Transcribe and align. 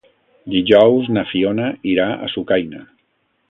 Dijous 0.53 1.11
na 1.19 1.25
Fiona 1.33 1.69
irà 1.95 2.11
a 2.15 2.33
Sucaina. 2.37 2.87